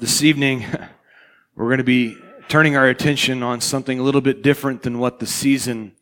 This 0.00 0.24
evening, 0.24 0.66
we're 1.54 1.68
going 1.68 1.78
to 1.78 1.84
be 1.84 2.18
turning 2.48 2.76
our 2.76 2.88
attention 2.88 3.44
on 3.44 3.60
something 3.60 4.00
a 4.00 4.02
little 4.02 4.20
bit 4.20 4.42
different 4.42 4.82
than 4.82 4.98
what 4.98 5.20
the 5.20 5.26
season 5.26 5.92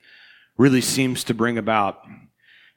really 0.57 0.81
seems 0.81 1.25
to 1.25 1.35
bring 1.35 1.59
about. 1.59 2.03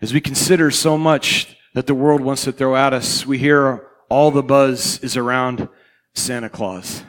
As 0.01 0.13
we 0.13 0.19
consider 0.19 0.71
so 0.71 0.97
much 0.97 1.55
that 1.73 1.87
the 1.87 1.93
world 1.93 2.19
wants 2.19 2.43
to 2.43 2.51
throw 2.51 2.75
at 2.75 2.91
us, 2.91 3.25
we 3.25 3.37
hear 3.37 3.87
all 4.09 4.29
the 4.29 4.43
buzz 4.43 4.99
is 4.99 5.15
around 5.15 5.69
Santa 6.13 6.49
Claus. 6.49 7.03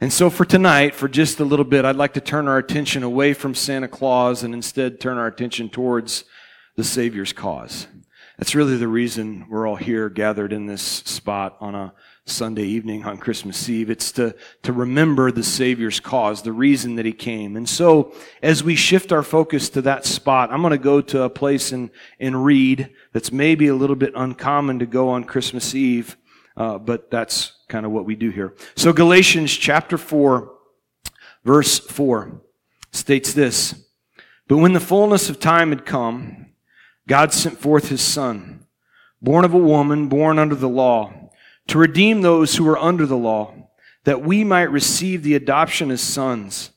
And 0.00 0.12
so 0.12 0.28
for 0.28 0.44
tonight, 0.44 0.94
for 0.94 1.08
just 1.08 1.38
a 1.38 1.44
little 1.44 1.64
bit, 1.64 1.84
I'd 1.84 1.96
like 1.96 2.14
to 2.14 2.20
turn 2.20 2.48
our 2.48 2.58
attention 2.58 3.04
away 3.04 3.32
from 3.32 3.54
Santa 3.54 3.88
Claus 3.88 4.42
and 4.42 4.54
instead 4.54 4.98
turn 4.98 5.18
our 5.18 5.28
attention 5.28 5.68
towards 5.68 6.24
the 6.74 6.84
Savior's 6.84 7.32
cause. 7.32 7.86
That's 8.38 8.54
really 8.54 8.76
the 8.76 8.88
reason 8.88 9.46
we're 9.48 9.68
all 9.68 9.76
here 9.76 10.08
gathered 10.08 10.52
in 10.52 10.66
this 10.66 10.82
spot 10.82 11.56
on 11.60 11.74
a 11.74 11.92
Sunday 12.30 12.64
evening 12.64 13.04
on 13.04 13.18
Christmas 13.18 13.68
Eve. 13.68 13.90
It's 13.90 14.12
to, 14.12 14.34
to 14.62 14.72
remember 14.72 15.30
the 15.30 15.42
Savior's 15.42 16.00
cause, 16.00 16.42
the 16.42 16.52
reason 16.52 16.94
that 16.96 17.04
He 17.04 17.12
came. 17.12 17.56
And 17.56 17.68
so, 17.68 18.14
as 18.42 18.62
we 18.62 18.76
shift 18.76 19.12
our 19.12 19.22
focus 19.22 19.68
to 19.70 19.82
that 19.82 20.04
spot, 20.04 20.52
I'm 20.52 20.62
going 20.62 20.70
to 20.70 20.78
go 20.78 21.00
to 21.00 21.22
a 21.22 21.30
place 21.30 21.72
and, 21.72 21.90
and 22.18 22.44
read 22.44 22.90
that's 23.12 23.32
maybe 23.32 23.66
a 23.66 23.74
little 23.74 23.96
bit 23.96 24.12
uncommon 24.14 24.78
to 24.78 24.86
go 24.86 25.08
on 25.08 25.24
Christmas 25.24 25.74
Eve, 25.74 26.16
uh, 26.56 26.78
but 26.78 27.10
that's 27.10 27.52
kind 27.68 27.84
of 27.84 27.92
what 27.92 28.04
we 28.04 28.14
do 28.14 28.30
here. 28.30 28.54
So, 28.76 28.92
Galatians 28.92 29.52
chapter 29.52 29.98
4, 29.98 30.52
verse 31.44 31.78
4 31.78 32.40
states 32.92 33.32
this 33.32 33.74
But 34.48 34.58
when 34.58 34.72
the 34.72 34.80
fullness 34.80 35.28
of 35.28 35.40
time 35.40 35.70
had 35.70 35.84
come, 35.84 36.52
God 37.08 37.32
sent 37.32 37.58
forth 37.58 37.88
His 37.88 38.00
Son, 38.00 38.66
born 39.20 39.44
of 39.44 39.52
a 39.52 39.58
woman, 39.58 40.08
born 40.08 40.38
under 40.38 40.54
the 40.54 40.68
law 40.68 41.20
to 41.70 41.78
redeem 41.78 42.22
those 42.22 42.56
who 42.56 42.68
are 42.68 42.78
under 42.78 43.06
the 43.06 43.16
law, 43.16 43.54
that 44.02 44.22
we 44.22 44.42
might 44.42 44.72
receive 44.72 45.22
the 45.22 45.36
adoption 45.36 45.92
as 45.92 46.00
sons. 46.00 46.70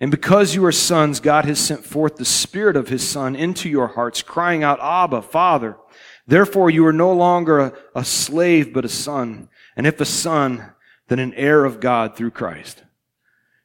And 0.00 0.10
because 0.10 0.54
you 0.54 0.64
are 0.64 0.72
sons, 0.72 1.20
God 1.20 1.44
has 1.44 1.58
sent 1.58 1.84
forth 1.84 2.16
the 2.16 2.24
Spirit 2.24 2.74
of 2.74 2.88
His 2.88 3.06
Son 3.06 3.36
into 3.36 3.68
your 3.68 3.88
hearts, 3.88 4.22
crying 4.22 4.62
out, 4.62 4.80
Abba, 4.80 5.20
Father. 5.20 5.76
Therefore, 6.26 6.70
you 6.70 6.86
are 6.86 6.92
no 6.92 7.12
longer 7.12 7.58
a, 7.58 7.72
a 7.94 8.02
slave, 8.02 8.72
but 8.72 8.86
a 8.86 8.88
son. 8.88 9.50
And 9.76 9.86
if 9.86 10.00
a 10.00 10.06
son, 10.06 10.72
then 11.08 11.18
an 11.18 11.34
heir 11.34 11.66
of 11.66 11.78
God 11.78 12.16
through 12.16 12.30
Christ. 12.30 12.82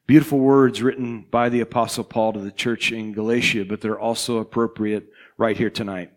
Beautiful 0.06 0.40
words 0.40 0.82
written 0.82 1.24
by 1.30 1.48
the 1.48 1.60
Apostle 1.60 2.04
Paul 2.04 2.34
to 2.34 2.40
the 2.40 2.52
church 2.52 2.92
in 2.92 3.14
Galatia, 3.14 3.64
but 3.64 3.80
they're 3.80 3.98
also 3.98 4.38
appropriate 4.38 5.06
right 5.38 5.56
here 5.56 5.70
tonight. 5.70 6.12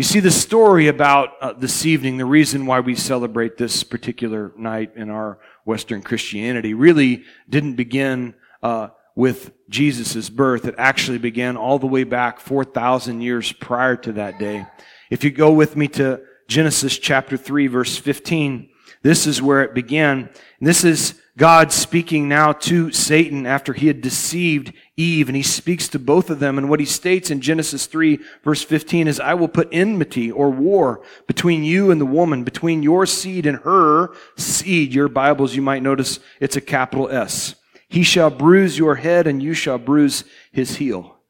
You 0.00 0.04
see, 0.04 0.20
the 0.20 0.30
story 0.30 0.88
about 0.88 1.32
uh, 1.42 1.52
this 1.52 1.84
evening, 1.84 2.16
the 2.16 2.24
reason 2.24 2.64
why 2.64 2.80
we 2.80 2.94
celebrate 2.94 3.58
this 3.58 3.84
particular 3.84 4.50
night 4.56 4.92
in 4.96 5.10
our 5.10 5.38
Western 5.66 6.00
Christianity, 6.00 6.72
really 6.72 7.24
didn't 7.50 7.74
begin 7.74 8.34
uh, 8.62 8.88
with 9.14 9.52
Jesus' 9.68 10.30
birth. 10.30 10.64
It 10.64 10.74
actually 10.78 11.18
began 11.18 11.58
all 11.58 11.78
the 11.78 11.86
way 11.86 12.04
back 12.04 12.40
4,000 12.40 13.20
years 13.20 13.52
prior 13.52 13.94
to 13.96 14.12
that 14.12 14.38
day. 14.38 14.64
If 15.10 15.22
you 15.22 15.30
go 15.30 15.52
with 15.52 15.76
me 15.76 15.86
to 15.88 16.22
Genesis 16.48 16.98
chapter 16.98 17.36
3, 17.36 17.66
verse 17.66 17.98
15, 17.98 18.70
this 19.02 19.26
is 19.26 19.42
where 19.42 19.62
it 19.62 19.74
began. 19.74 20.30
This 20.62 20.82
is 20.82 21.20
God 21.40 21.72
speaking 21.72 22.28
now 22.28 22.52
to 22.52 22.92
Satan 22.92 23.46
after 23.46 23.72
he 23.72 23.86
had 23.86 24.02
deceived 24.02 24.74
Eve, 24.98 25.26
and 25.26 25.34
he 25.34 25.42
speaks 25.42 25.88
to 25.88 25.98
both 25.98 26.28
of 26.28 26.38
them. 26.38 26.58
And 26.58 26.68
what 26.68 26.80
he 26.80 26.84
states 26.84 27.30
in 27.30 27.40
Genesis 27.40 27.86
3, 27.86 28.18
verse 28.44 28.62
15 28.62 29.08
is, 29.08 29.18
I 29.18 29.32
will 29.32 29.48
put 29.48 29.70
enmity 29.72 30.30
or 30.30 30.50
war 30.50 31.02
between 31.26 31.64
you 31.64 31.90
and 31.90 31.98
the 31.98 32.04
woman, 32.04 32.44
between 32.44 32.82
your 32.82 33.06
seed 33.06 33.46
and 33.46 33.56
her 33.60 34.10
seed. 34.36 34.92
Your 34.92 35.08
Bibles, 35.08 35.54
you 35.54 35.62
might 35.62 35.82
notice 35.82 36.20
it's 36.40 36.56
a 36.56 36.60
capital 36.60 37.08
S. 37.08 37.54
He 37.88 38.02
shall 38.02 38.28
bruise 38.28 38.76
your 38.76 38.96
head, 38.96 39.26
and 39.26 39.42
you 39.42 39.54
shall 39.54 39.78
bruise 39.78 40.24
his 40.52 40.76
heel. 40.76 41.20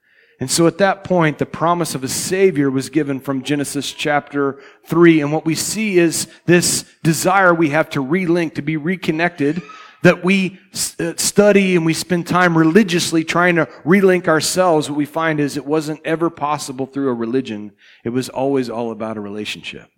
And 0.41 0.50
so 0.50 0.67
at 0.67 0.78
that 0.78 1.05
point, 1.05 1.39
the 1.39 1.47
promise 1.47 1.95
of 1.95 2.02
a 2.02 2.08
Savior 2.08 2.68
was 2.68 2.90
given 2.90 3.20
from 3.20 3.45
Genesis 3.45 3.92
chapter 3.92 4.61
3. 4.86 5.20
And 5.20 5.33
what 5.33 5.46
we 5.46 5.55
see 5.55 5.98
is 5.98 6.27
this 6.46 6.85
desire 7.05 7.55
we 7.55 7.68
have 7.68 7.89
to 7.90 8.02
relink, 8.02 8.55
to 8.55 8.62
be 8.62 8.77
reconnected 8.77 9.62
that 10.02 10.24
we 10.24 10.58
uh, 10.98 11.12
study 11.16 11.77
and 11.77 11.84
we 11.84 11.94
spend 11.94 12.27
time 12.27 12.56
religiously 12.56 13.24
trying 13.24 13.56
to 13.56 13.66
relink 13.84 14.28
ourselves, 14.28 14.88
what 14.88 14.96
we 14.96 15.05
find 15.05 15.40
is 15.40 15.56
it 15.56 15.66
wasn't 15.66 16.00
ever 16.05 16.30
possible 16.30 16.86
through 16.86 17.11
a 17.11 17.14
religion. 17.14 17.72
It 18.05 18.11
was 18.11 18.28
always 18.28 18.70
all 18.70 18.92
about 18.92 19.16
a 19.16 19.20
relationship. 19.20 19.90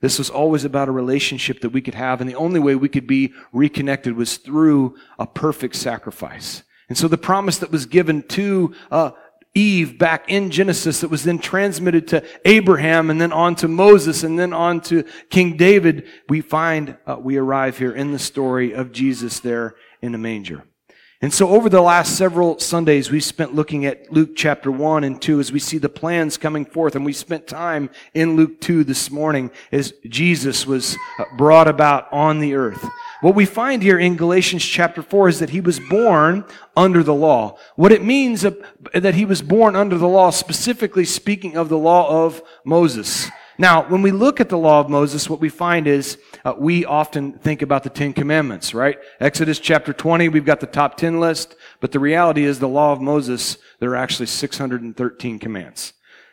This 0.00 0.18
was 0.18 0.28
always 0.28 0.64
about 0.64 0.88
a 0.88 0.92
relationship 0.92 1.60
that 1.60 1.70
we 1.70 1.80
could 1.80 1.94
have, 1.94 2.20
and 2.20 2.28
the 2.28 2.34
only 2.34 2.60
way 2.60 2.74
we 2.74 2.88
could 2.88 3.06
be 3.06 3.32
reconnected 3.52 4.16
was 4.16 4.36
through 4.36 4.96
a 5.18 5.26
perfect 5.26 5.76
sacrifice. 5.76 6.62
And 6.88 6.98
so 6.98 7.08
the 7.08 7.16
promise 7.16 7.58
that 7.58 7.70
was 7.70 7.86
given 7.86 8.22
to 8.28 8.74
uh, 8.90 9.12
Eve 9.54 9.98
back 9.98 10.28
in 10.28 10.50
Genesis 10.50 11.00
that 11.00 11.10
was 11.10 11.22
then 11.24 11.38
transmitted 11.38 12.08
to 12.08 12.24
Abraham 12.44 13.08
and 13.08 13.20
then 13.20 13.32
on 13.32 13.54
to 13.56 13.68
Moses 13.68 14.24
and 14.24 14.38
then 14.38 14.52
on 14.52 14.80
to 14.82 15.04
King 15.30 15.56
David, 15.56 16.06
we 16.28 16.40
find 16.40 16.96
uh, 17.06 17.16
we 17.20 17.36
arrive 17.36 17.78
here 17.78 17.92
in 17.92 18.12
the 18.12 18.18
story 18.18 18.72
of 18.72 18.90
Jesus 18.90 19.40
there 19.40 19.76
in 20.02 20.12
the 20.12 20.18
manger. 20.18 20.64
And 21.24 21.32
so 21.32 21.48
over 21.48 21.70
the 21.70 21.80
last 21.80 22.18
several 22.18 22.58
Sundays, 22.58 23.10
we've 23.10 23.24
spent 23.24 23.54
looking 23.54 23.86
at 23.86 24.12
Luke 24.12 24.32
chapter 24.36 24.70
1 24.70 25.04
and 25.04 25.22
2 25.22 25.40
as 25.40 25.52
we 25.52 25.58
see 25.58 25.78
the 25.78 25.88
plans 25.88 26.36
coming 26.36 26.66
forth. 26.66 26.96
And 26.96 27.02
we 27.02 27.14
spent 27.14 27.46
time 27.46 27.88
in 28.12 28.36
Luke 28.36 28.60
2 28.60 28.84
this 28.84 29.10
morning 29.10 29.50
as 29.72 29.94
Jesus 30.06 30.66
was 30.66 30.98
uh, 31.18 31.24
brought 31.38 31.66
about 31.66 32.12
on 32.12 32.40
the 32.40 32.52
earth. 32.52 32.86
What 33.22 33.34
we 33.34 33.46
find 33.46 33.82
here 33.82 33.98
in 33.98 34.16
Galatians 34.16 34.66
chapter 34.66 35.00
4 35.00 35.30
is 35.30 35.38
that 35.38 35.48
he 35.48 35.62
was 35.62 35.80
born 35.80 36.44
under 36.76 37.02
the 37.02 37.14
law. 37.14 37.56
What 37.74 37.90
it 37.90 38.04
means 38.04 38.42
that 38.42 39.14
he 39.14 39.24
was 39.24 39.40
born 39.40 39.76
under 39.76 39.96
the 39.96 40.06
law, 40.06 40.28
specifically 40.28 41.06
speaking 41.06 41.56
of 41.56 41.70
the 41.70 41.78
law 41.78 42.26
of 42.26 42.42
Moses. 42.66 43.30
Now, 43.56 43.88
when 43.88 44.02
we 44.02 44.10
look 44.10 44.40
at 44.40 44.48
the 44.48 44.58
law 44.58 44.80
of 44.80 44.88
Moses, 44.88 45.30
what 45.30 45.40
we 45.40 45.48
find 45.48 45.86
is 45.86 46.18
uh, 46.44 46.54
we 46.58 46.84
often 46.84 47.32
think 47.32 47.62
about 47.62 47.84
the 47.84 47.90
Ten 47.90 48.12
Commandments, 48.12 48.74
right? 48.74 48.98
Exodus 49.20 49.60
chapter 49.60 49.92
20, 49.92 50.28
we've 50.28 50.44
got 50.44 50.60
the 50.60 50.66
top 50.66 50.96
10 50.96 51.20
list, 51.20 51.54
but 51.80 51.92
the 51.92 52.00
reality 52.00 52.44
is 52.44 52.58
the 52.58 52.68
law 52.68 52.92
of 52.92 53.00
Moses, 53.00 53.56
there 53.78 53.90
are 53.90 53.96
actually 53.96 54.26
613 54.26 55.38
commands. 55.38 55.92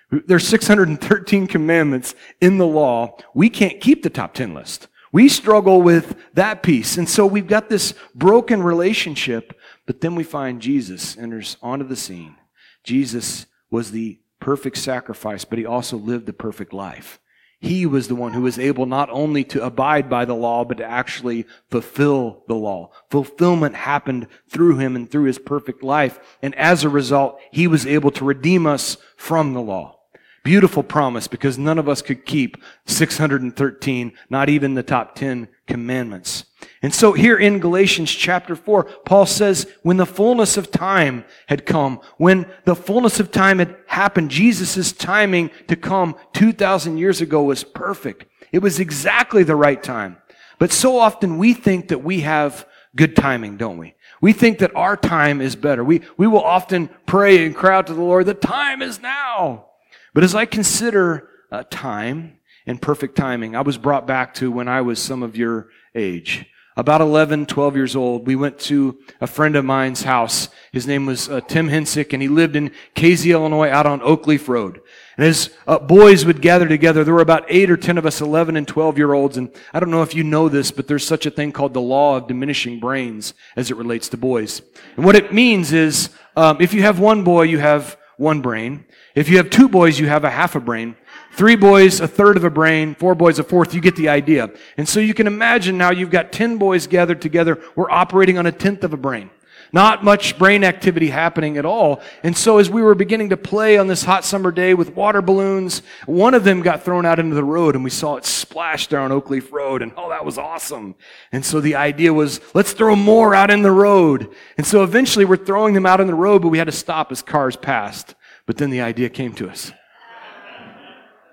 There's 0.10 0.48
613 0.48 1.48
commandments 1.48 2.16
in 2.42 2.58
the 2.58 2.68
law. 2.68 3.18
We 3.34 3.50
can't 3.50 3.80
keep 3.80 4.04
the 4.04 4.10
top 4.10 4.34
10 4.34 4.54
list. 4.54 4.88
We 5.14 5.30
struggle 5.30 5.82
with 5.82 6.16
that 6.34 6.64
piece. 6.64 6.98
And 6.98 7.08
so 7.08 7.26
we've 7.26 7.48
got 7.48 7.70
this 7.70 7.94
broken 8.16 8.64
relationship, 8.64 9.58
but 9.86 10.02
then 10.02 10.16
we 10.16 10.24
find 10.24 10.62
Jesus 10.62 11.18
enters 11.18 11.58
onto 11.62 11.86
the 11.86 11.96
scene. 11.96 12.36
Jesus 12.84 13.46
was 13.70 13.92
the 13.92 14.20
perfect 14.42 14.78
sacrifice, 14.78 15.46
but 15.46 15.58
he 15.58 15.66
also 15.66 15.96
lived 15.96 16.26
the 16.26 16.34
perfect 16.34 16.74
life. 16.74 17.20
He 17.62 17.86
was 17.86 18.08
the 18.08 18.16
one 18.16 18.34
who 18.34 18.42
was 18.42 18.58
able 18.58 18.88
not 18.88 19.10
only 19.12 19.44
to 19.46 19.64
abide 19.64 20.10
by 20.10 20.26
the 20.26 20.34
law, 20.34 20.66
but 20.66 20.78
to 20.78 20.84
actually 20.84 21.46
fulfill 21.70 22.44
the 22.48 22.56
law. 22.56 22.90
Fulfillment 23.12 23.76
happened 23.76 24.28
through 24.50 24.80
him 24.80 24.96
and 24.96 25.10
through 25.10 25.26
his 25.26 25.38
perfect 25.38 25.84
life. 25.84 26.20
And 26.42 26.56
as 26.56 26.84
a 26.84 26.90
result, 26.90 27.40
he 27.52 27.68
was 27.68 27.86
able 27.86 28.10
to 28.12 28.26
redeem 28.26 28.66
us 28.66 28.98
from 29.16 29.54
the 29.54 29.62
law. 29.62 30.01
Beautiful 30.44 30.82
promise 30.82 31.28
because 31.28 31.60
none 31.60 31.78
of 31.78 31.88
us 31.88 32.02
could 32.02 32.26
keep 32.26 32.58
613, 32.88 34.14
not 34.30 34.50
even 34.50 34.74
the 34.74 34.82
top 34.82 35.14
10 35.14 35.48
commandments. 35.68 36.46
And 36.82 36.94
so 36.94 37.14
here 37.14 37.38
in 37.38 37.60
Galatians 37.60 38.12
chapter 38.12 38.56
4, 38.56 38.86
Paul 39.06 39.28
says, 39.28 39.68
when 39.84 39.98
the 39.98 40.06
fullness 40.06 40.58
of 40.58 40.72
time 40.72 41.26
had 41.48 41.68
come, 41.68 42.02
when 42.18 42.52
the 42.66 42.76
fullness 42.76 43.20
of 43.20 43.32
time 43.32 43.60
had 43.60 43.76
happened, 43.86 44.32
Jesus' 44.32 44.92
timing 44.92 45.52
to 45.68 45.76
come 45.76 46.16
2,000 46.34 46.98
years 46.98 47.22
ago 47.22 47.44
was 47.44 47.64
perfect. 47.64 48.26
It 48.52 48.60
was 48.60 48.80
exactly 48.80 49.44
the 49.44 49.56
right 49.56 49.82
time. 49.82 50.18
But 50.58 50.72
so 50.72 50.98
often 50.98 51.38
we 51.38 51.54
think 51.54 51.90
that 51.90 52.04
we 52.04 52.22
have 52.22 52.68
good 52.96 53.16
timing, 53.16 53.58
don't 53.58 53.78
we? 53.78 53.94
We 54.22 54.34
think 54.34 54.60
that 54.60 54.76
our 54.76 54.98
time 54.98 55.40
is 55.40 55.56
better. 55.56 55.84
We, 55.84 56.02
we 56.18 56.26
will 56.26 56.44
often 56.44 56.90
pray 57.06 57.46
and 57.46 57.56
cry 57.56 57.76
out 57.76 57.88
to 57.88 57.94
the 57.94 58.02
Lord, 58.02 58.26
the 58.26 58.34
time 58.34 58.82
is 58.82 59.00
now. 59.00 59.68
But 60.14 60.24
as 60.24 60.36
I 60.36 60.46
consider 60.46 61.30
uh, 61.52 61.64
time 61.70 62.40
and 62.66 62.82
perfect 62.82 63.16
timing, 63.16 63.56
I 63.56 63.62
was 63.62 63.78
brought 63.78 64.06
back 64.06 64.34
to 64.36 64.52
when 64.52 64.68
I 64.68 64.82
was 64.82 65.02
some 65.02 65.24
of 65.24 65.38
your 65.38 65.70
age. 65.96 66.46
About 66.78 67.02
11, 67.02 67.48
12 67.48 67.76
years 67.76 67.96
old, 67.98 68.26
we 68.26 68.36
went 68.36 68.58
to 68.62 68.98
a 69.20 69.28
friend 69.28 69.58
of 69.58 69.66
mine's 69.66 70.04
house. 70.04 70.48
His 70.72 70.88
name 70.88 71.06
was 71.06 71.28
uh, 71.28 71.42
Tim 71.42 71.68
Hensick, 71.68 72.14
and 72.14 72.22
he 72.22 72.30
lived 72.30 72.56
in 72.56 72.72
Casey, 72.96 73.32
Illinois, 73.32 73.70
out 73.70 73.86
on 73.86 74.00
Oakleaf 74.00 74.48
Road. 74.48 74.80
And 75.18 75.26
as 75.26 75.50
uh, 75.68 75.80
boys 75.80 76.26
would 76.26 76.42
gather 76.42 76.68
together, 76.70 77.04
there 77.04 77.14
were 77.14 77.22
about 77.22 77.46
eight 77.50 77.70
or 77.70 77.76
ten 77.76 77.98
of 77.98 78.06
us, 78.06 78.22
11 78.22 78.56
and 78.56 78.66
12 78.66 78.98
year 78.98 79.14
olds. 79.14 79.36
And 79.36 79.54
I 79.74 79.82
don't 79.82 79.92
know 79.92 80.02
if 80.02 80.16
you 80.16 80.24
know 80.24 80.48
this, 80.48 80.72
but 80.72 80.88
there's 80.88 81.06
such 81.06 81.26
a 81.26 81.32
thing 81.32 81.52
called 81.52 81.74
the 81.74 81.82
law 81.82 82.16
of 82.16 82.28
diminishing 82.28 82.80
brains 82.80 83.34
as 83.58 83.70
it 83.70 83.76
relates 83.76 84.08
to 84.10 84.18
boys. 84.18 84.62
And 84.96 85.04
what 85.04 85.16
it 85.16 85.34
means 85.34 85.74
is, 85.74 86.10
um, 86.38 86.62
if 86.62 86.74
you 86.74 86.84
have 86.84 87.00
one 87.00 87.26
boy, 87.26 87.44
you 87.44 87.60
have 87.60 87.98
one 88.22 88.42
brain. 88.42 88.86
If 89.16 89.28
you 89.28 89.38
have 89.38 89.50
two 89.50 89.68
boys, 89.68 90.00
you 90.00 90.08
have 90.08 90.24
a 90.24 90.30
half 90.30 90.56
a 90.56 90.60
brain. 90.60 90.96
Three 91.34 91.56
boys, 91.56 92.00
a 92.00 92.08
third 92.08 92.38
of 92.38 92.44
a 92.44 92.50
brain. 92.50 92.96
Four 92.96 93.16
boys, 93.16 93.40
a 93.40 93.44
fourth. 93.44 93.74
You 93.74 93.82
get 93.82 93.96
the 93.96 94.10
idea. 94.10 94.52
And 94.78 94.88
so 94.88 95.00
you 95.00 95.14
can 95.14 95.28
imagine 95.28 95.78
now 95.78 95.92
you've 95.92 96.12
got 96.12 96.32
10 96.32 96.58
boys 96.58 96.88
gathered 96.88 97.22
together. 97.22 97.62
We're 97.76 97.90
operating 97.90 98.38
on 98.38 98.46
a 98.46 98.52
tenth 98.52 98.84
of 98.84 98.94
a 98.94 98.98
brain. 98.98 99.32
Not 99.74 100.04
much 100.04 100.38
brain 100.38 100.64
activity 100.64 101.10
happening 101.10 101.58
at 101.58 101.66
all. 101.66 102.02
And 102.24 102.36
so 102.36 102.58
as 102.58 102.70
we 102.70 102.82
were 102.82 102.96
beginning 102.96 103.30
to 103.30 103.38
play 103.38 103.78
on 103.78 103.88
this 103.88 104.04
hot 104.04 104.26
summer 104.26 104.52
day 104.52 104.74
with 104.74 104.96
water 104.96 105.22
balloons, 105.22 105.82
one 106.06 106.34
of 106.34 106.44
them 106.44 106.62
got 106.62 106.84
thrown 106.84 107.06
out 107.06 107.20
into 107.20 107.36
the 107.36 107.44
road 107.44 107.76
and 107.76 107.84
we 107.84 107.90
saw 107.90 108.18
it 108.18 108.26
splash 108.26 108.88
down 108.88 109.12
Oakleaf 109.12 109.52
Road 109.52 109.82
and 109.82 109.94
oh, 109.96 110.10
that 110.10 110.26
was 110.26 110.38
awesome. 110.38 110.96
And 111.32 111.46
so 111.46 111.62
the 111.62 111.76
idea 111.76 112.14
was, 112.14 112.42
let's 112.54 112.74
throw 112.74 112.98
more 112.98 113.34
out 113.34 113.50
in 113.50 113.62
the 113.62 113.72
road. 113.72 114.34
And 114.58 114.68
so 114.68 114.84
eventually 114.84 115.24
we're 115.24 115.38
throwing 115.38 115.74
them 115.74 115.86
out 115.86 116.02
in 116.02 116.08
the 116.08 116.16
road, 116.16 116.42
but 116.42 116.50
we 116.50 116.58
had 116.58 116.68
to 116.68 116.74
stop 116.74 117.12
as 117.12 117.22
cars 117.22 117.56
passed. 117.56 118.16
But 118.46 118.58
then 118.58 118.72
the 118.72 118.82
idea 118.82 119.10
came 119.10 119.34
to 119.36 119.50
us. 119.50 119.72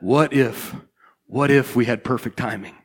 What 0.01 0.33
if, 0.33 0.77
what 1.27 1.51
if 1.51 1.75
we 1.75 1.87
had 1.87 2.05
perfect 2.05 2.37
timing? 2.37 2.77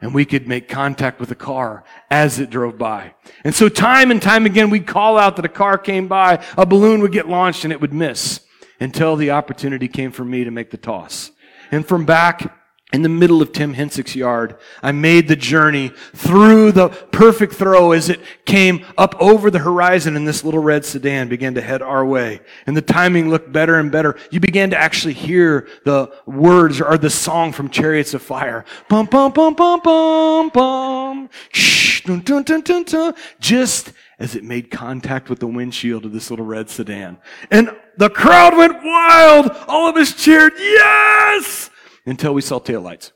And 0.00 0.14
we 0.14 0.24
could 0.24 0.48
make 0.48 0.68
contact 0.68 1.20
with 1.20 1.28
the 1.28 1.34
car 1.34 1.84
as 2.10 2.38
it 2.38 2.50
drove 2.50 2.78
by. 2.78 3.14
And 3.44 3.54
so 3.54 3.68
time 3.68 4.10
and 4.10 4.20
time 4.20 4.46
again, 4.46 4.70
we'd 4.70 4.86
call 4.86 5.18
out 5.18 5.36
that 5.36 5.44
a 5.44 5.48
car 5.48 5.78
came 5.78 6.08
by, 6.08 6.44
a 6.56 6.66
balloon 6.66 7.00
would 7.00 7.12
get 7.12 7.28
launched 7.28 7.64
and 7.64 7.72
it 7.72 7.80
would 7.80 7.92
miss 7.92 8.40
until 8.80 9.16
the 9.16 9.30
opportunity 9.30 9.88
came 9.88 10.10
for 10.10 10.24
me 10.24 10.44
to 10.44 10.50
make 10.50 10.70
the 10.70 10.78
toss. 10.78 11.30
And 11.70 11.86
from 11.86 12.06
back 12.06 12.59
in 12.92 13.02
the 13.02 13.08
middle 13.08 13.40
of 13.40 13.52
Tim 13.52 13.74
Hensick's 13.74 14.16
yard. 14.16 14.56
I 14.82 14.92
made 14.92 15.28
the 15.28 15.36
journey 15.36 15.92
through 16.14 16.72
the 16.72 16.88
perfect 16.88 17.54
throw 17.54 17.92
as 17.92 18.08
it 18.08 18.20
came 18.44 18.84
up 18.98 19.14
over 19.20 19.50
the 19.50 19.60
horizon 19.60 20.16
and 20.16 20.26
this 20.26 20.44
little 20.44 20.62
red 20.62 20.84
sedan 20.84 21.28
began 21.28 21.54
to 21.54 21.60
head 21.60 21.82
our 21.82 22.04
way. 22.04 22.40
And 22.66 22.76
the 22.76 22.82
timing 22.82 23.30
looked 23.30 23.52
better 23.52 23.78
and 23.78 23.92
better. 23.92 24.16
You 24.30 24.40
began 24.40 24.70
to 24.70 24.76
actually 24.76 25.14
hear 25.14 25.68
the 25.84 26.12
words 26.26 26.80
or 26.80 26.98
the 26.98 27.10
song 27.10 27.52
from 27.52 27.70
Chariots 27.70 28.14
of 28.14 28.22
Fire. 28.22 28.64
Bum, 28.88 29.06
bum, 29.06 29.32
bum, 29.32 29.54
bum, 29.54 29.80
bum, 29.80 30.48
bum. 30.48 31.30
Shh, 31.52 32.02
dun, 32.02 32.20
dun, 32.20 32.42
dun, 32.42 32.60
dun, 32.62 32.82
dun. 32.84 33.14
Just 33.38 33.92
as 34.18 34.34
it 34.34 34.44
made 34.44 34.70
contact 34.70 35.30
with 35.30 35.38
the 35.38 35.46
windshield 35.46 36.04
of 36.04 36.12
this 36.12 36.30
little 36.30 36.44
red 36.44 36.68
sedan. 36.68 37.18
And 37.50 37.74
the 37.96 38.10
crowd 38.10 38.56
went 38.56 38.82
wild. 38.82 39.50
All 39.66 39.88
of 39.88 39.96
us 39.96 40.12
cheered, 40.12 40.52
yes! 40.58 41.69
Until 42.10 42.34
we 42.34 42.42
saw 42.42 42.58
taillights. 42.58 43.12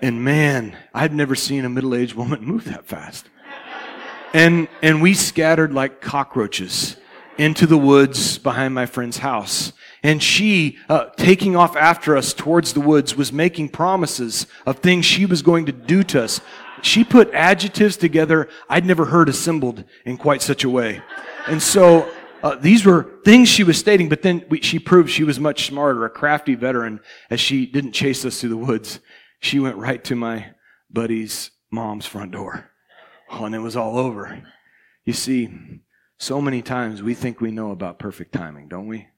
And 0.00 0.24
man, 0.24 0.76
I'd 0.94 1.12
never 1.12 1.34
seen 1.34 1.64
a 1.64 1.68
middle 1.68 1.94
aged 1.94 2.14
woman 2.14 2.44
move 2.46 2.64
that 2.64 2.86
fast. 2.86 3.28
And, 4.32 4.68
and 4.80 5.02
we 5.02 5.14
scattered 5.14 5.72
like 5.74 6.00
cockroaches 6.00 6.96
into 7.36 7.66
the 7.66 7.76
woods 7.76 8.38
behind 8.38 8.74
my 8.74 8.86
friend's 8.86 9.18
house. 9.18 9.72
And 10.02 10.22
she, 10.22 10.78
uh, 10.88 11.06
taking 11.16 11.56
off 11.56 11.76
after 11.76 12.16
us 12.16 12.32
towards 12.32 12.74
the 12.74 12.80
woods, 12.80 13.16
was 13.16 13.32
making 13.32 13.70
promises 13.70 14.46
of 14.66 14.78
things 14.78 15.04
she 15.04 15.26
was 15.26 15.42
going 15.42 15.66
to 15.66 15.72
do 15.72 16.04
to 16.04 16.22
us. 16.22 16.40
She 16.82 17.02
put 17.02 17.32
adjectives 17.32 17.96
together 17.96 18.48
I'd 18.68 18.84
never 18.84 19.06
heard 19.06 19.28
assembled 19.28 19.84
in 20.04 20.16
quite 20.16 20.42
such 20.42 20.62
a 20.62 20.70
way. 20.70 21.02
And 21.46 21.62
so 21.62 22.08
uh, 22.44 22.56
these 22.56 22.84
were 22.84 23.20
things 23.24 23.48
she 23.48 23.64
was 23.64 23.78
stating, 23.78 24.10
but 24.10 24.20
then 24.20 24.44
we, 24.50 24.60
she 24.60 24.78
proved 24.78 25.08
she 25.08 25.24
was 25.24 25.40
much 25.40 25.66
smarter, 25.66 26.04
a 26.04 26.10
crafty 26.10 26.54
veteran, 26.54 27.00
as 27.30 27.40
she 27.40 27.64
didn't 27.64 27.92
chase 27.92 28.22
us 28.26 28.38
through 28.38 28.50
the 28.50 28.56
woods. 28.58 29.00
She 29.40 29.58
went 29.58 29.78
right 29.78 30.04
to 30.04 30.14
my 30.14 30.50
buddy's 30.90 31.52
mom's 31.70 32.04
front 32.04 32.32
door. 32.32 32.70
Oh, 33.30 33.46
and 33.46 33.54
it 33.54 33.60
was 33.60 33.76
all 33.76 33.96
over. 33.96 34.42
You 35.06 35.14
see, 35.14 35.80
so 36.18 36.42
many 36.42 36.60
times 36.60 37.02
we 37.02 37.14
think 37.14 37.40
we 37.40 37.50
know 37.50 37.70
about 37.70 37.98
perfect 37.98 38.34
timing, 38.34 38.68
don't 38.68 38.88
we? 38.88 39.08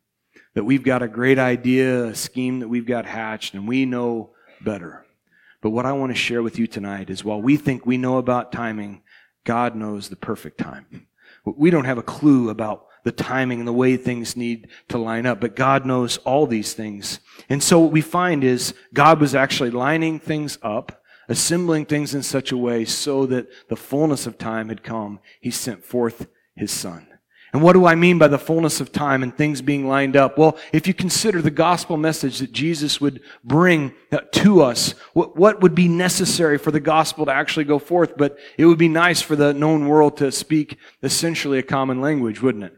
That 0.54 0.64
we've 0.64 0.84
got 0.84 1.02
a 1.02 1.08
great 1.08 1.40
idea, 1.40 2.04
a 2.04 2.14
scheme 2.14 2.60
that 2.60 2.68
we've 2.68 2.86
got 2.86 3.06
hatched, 3.06 3.54
and 3.54 3.66
we 3.66 3.86
know 3.86 4.30
better. 4.64 5.04
But 5.62 5.70
what 5.70 5.84
I 5.84 5.90
want 5.94 6.12
to 6.12 6.16
share 6.16 6.44
with 6.44 6.60
you 6.60 6.68
tonight 6.68 7.10
is 7.10 7.24
while 7.24 7.42
we 7.42 7.56
think 7.56 7.84
we 7.84 7.98
know 7.98 8.18
about 8.18 8.52
timing, 8.52 9.02
God 9.42 9.74
knows 9.74 10.10
the 10.10 10.16
perfect 10.16 10.58
time. 10.58 11.08
We 11.44 11.70
don't 11.70 11.86
have 11.86 11.98
a 11.98 12.04
clue 12.04 12.50
about 12.50 12.86
the 13.06 13.12
timing 13.12 13.60
and 13.60 13.68
the 13.68 13.72
way 13.72 13.96
things 13.96 14.36
need 14.36 14.66
to 14.88 14.98
line 14.98 15.26
up. 15.26 15.40
But 15.40 15.54
God 15.54 15.86
knows 15.86 16.16
all 16.18 16.44
these 16.44 16.72
things. 16.72 17.20
And 17.48 17.62
so 17.62 17.78
what 17.78 17.92
we 17.92 18.00
find 18.00 18.42
is 18.42 18.74
God 18.92 19.20
was 19.20 19.32
actually 19.32 19.70
lining 19.70 20.18
things 20.18 20.58
up, 20.60 21.04
assembling 21.28 21.86
things 21.86 22.16
in 22.16 22.24
such 22.24 22.50
a 22.50 22.56
way 22.56 22.84
so 22.84 23.24
that 23.26 23.46
the 23.68 23.76
fullness 23.76 24.26
of 24.26 24.38
time 24.38 24.70
had 24.70 24.82
come. 24.82 25.20
He 25.40 25.52
sent 25.52 25.84
forth 25.84 26.26
his 26.56 26.72
son. 26.72 27.06
And 27.52 27.62
what 27.62 27.74
do 27.74 27.86
I 27.86 27.94
mean 27.94 28.18
by 28.18 28.26
the 28.26 28.40
fullness 28.40 28.80
of 28.80 28.90
time 28.90 29.22
and 29.22 29.34
things 29.34 29.62
being 29.62 29.86
lined 29.86 30.16
up? 30.16 30.36
Well, 30.36 30.58
if 30.72 30.88
you 30.88 30.92
consider 30.92 31.40
the 31.40 31.52
gospel 31.52 31.96
message 31.96 32.40
that 32.40 32.50
Jesus 32.50 33.00
would 33.00 33.20
bring 33.44 33.94
uh, 34.10 34.18
to 34.32 34.62
us, 34.62 34.96
what, 35.12 35.36
what 35.36 35.62
would 35.62 35.76
be 35.76 35.86
necessary 35.86 36.58
for 36.58 36.72
the 36.72 36.80
gospel 36.80 37.24
to 37.26 37.32
actually 37.32 37.66
go 37.66 37.78
forth? 37.78 38.16
But 38.16 38.36
it 38.58 38.66
would 38.66 38.78
be 38.78 38.88
nice 38.88 39.22
for 39.22 39.36
the 39.36 39.54
known 39.54 39.86
world 39.86 40.16
to 40.16 40.32
speak 40.32 40.76
essentially 41.04 41.60
a 41.60 41.62
common 41.62 42.00
language, 42.00 42.42
wouldn't 42.42 42.64
it? 42.64 42.76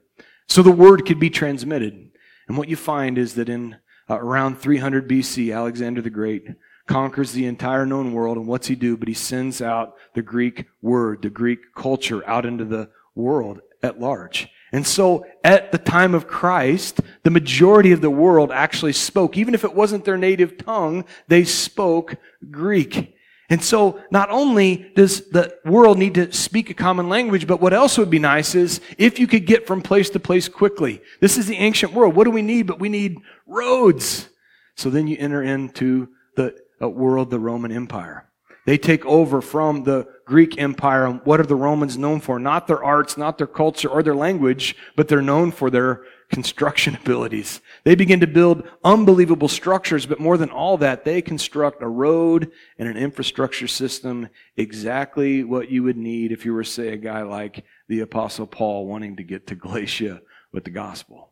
So 0.49 0.63
the 0.63 0.71
word 0.71 1.07
could 1.07 1.21
be 1.21 1.31
transmitted. 1.31 2.11
And 2.49 2.57
what 2.57 2.69
you 2.69 2.77
find 2.77 3.19
is 3.19 3.35
that 3.35 3.49
in 3.49 3.77
uh, 4.09 4.19
around 4.19 4.59
300 4.59 5.09
BC, 5.09 5.55
Alexander 5.55 6.01
the 6.01 6.11
Great 6.11 6.49
conquers 6.87 7.33
the 7.33 7.47
entire 7.47 7.85
known 7.85 8.13
world. 8.13 8.39
And 8.39 8.47
what's 8.47 8.67
he 8.67 8.75
do? 8.75 8.97
But 8.97 9.09
he 9.09 9.15
sends 9.15 9.61
out 9.61 9.95
the 10.15 10.23
Greek 10.23 10.65
word, 10.81 11.23
the 11.23 11.31
Greek 11.31 11.75
culture 11.77 12.27
out 12.27 12.47
into 12.47 12.65
the 12.65 12.89
world 13.15 13.61
at 13.83 14.01
large. 14.01 14.49
And 14.73 14.87
so 14.87 15.27
at 15.45 15.73
the 15.73 15.79
time 15.79 16.15
of 16.15 16.27
Christ, 16.27 17.01
the 17.23 17.31
majority 17.31 17.93
of 17.93 18.01
the 18.01 18.11
world 18.11 18.51
actually 18.51 18.95
spoke, 18.95 19.37
even 19.37 19.55
if 19.55 19.65
it 19.65 19.75
wasn't 19.75 20.05
their 20.05 20.19
native 20.19 20.59
tongue, 20.59 21.05
they 21.29 21.45
spoke 21.45 22.17
Greek. 22.51 23.15
And 23.51 23.63
so 23.63 24.01
not 24.11 24.31
only 24.31 24.91
does 24.95 25.31
the 25.31 25.57
world 25.65 25.99
need 25.99 26.15
to 26.15 26.33
speak 26.33 26.69
a 26.69 26.75
common 26.75 27.09
language, 27.09 27.47
but 27.47 27.61
what 27.61 27.73
else 27.73 27.97
would 27.97 28.11
be 28.11 28.19
nice 28.19 28.55
is 28.55 28.81
if 28.99 29.19
you 29.19 29.27
could 29.27 29.47
get 29.47 29.67
from 29.67 29.81
place 29.81 30.11
to 30.11 30.21
place 30.21 30.49
quickly. 30.49 31.01
This 31.21 31.39
is 31.39 31.47
the 31.47 31.57
ancient 31.57 31.95
world. 31.95 32.15
What 32.15 32.25
do 32.25 32.31
we 32.31 32.43
need? 32.43 32.67
But 32.67 32.79
we 32.79 32.91
need 32.91 33.17
roads. 33.47 34.29
So 34.77 34.91
then 34.91 35.07
you 35.07 35.17
enter 35.19 35.43
into 35.43 36.09
the 36.37 36.55
world, 36.89 37.31
the 37.31 37.41
Roman 37.41 37.73
Empire. 37.73 38.29
They 38.67 38.79
take 38.79 39.05
over 39.07 39.41
from 39.41 39.85
the 39.85 40.07
Greek 40.27 40.59
Empire. 40.59 41.09
what 41.25 41.41
are 41.41 41.47
the 41.47 41.57
Romans 41.57 41.97
known 41.97 42.21
for? 42.21 42.39
Not 42.39 42.67
their 42.67 42.85
arts, 42.85 43.17
not 43.17 43.39
their 43.39 43.47
culture 43.47 43.89
or 43.89 44.03
their 44.03 44.15
language, 44.15 44.77
but 44.95 45.09
they're 45.09 45.23
known 45.23 45.51
for 45.51 45.71
their 45.71 46.03
construction 46.29 46.95
abilities. 46.95 47.61
They 47.85 47.95
begin 47.95 48.21
to 48.21 48.27
build 48.27 48.69
unbelievable 48.85 49.49
structures, 49.49 50.07
but 50.07 50.21
more 50.21 50.37
than 50.37 50.51
all 50.51 50.77
that, 50.79 51.05
they 51.05 51.23
construct 51.23 51.83
a 51.83 51.89
road 51.89 52.51
and 52.79 52.89
an 52.89 52.97
infrastructure 52.97 53.69
system 53.69 54.29
exactly 54.57 55.43
what 55.43 55.71
you 55.71 55.83
would 55.85 55.97
need 55.97 56.31
if 56.31 56.45
you 56.45 56.53
were, 56.53 56.65
say, 56.65 56.89
a 56.89 56.97
guy 56.97 57.23
like 57.23 57.65
the 57.89 58.01
Apostle 58.01 58.47
Paul 58.47 58.87
wanting 58.87 59.17
to 59.17 59.23
get 59.23 59.47
to 59.47 59.55
Galatia 59.55 60.21
with 60.53 60.65
the 60.65 60.71
gospel. 60.71 61.31